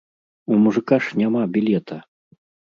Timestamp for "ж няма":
1.09-1.45